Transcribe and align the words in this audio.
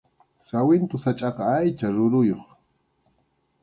Sawintu 0.47 0.95
sachʼaqa 1.03 1.43
aycha 1.59 1.87
ruruyuq 1.95 2.43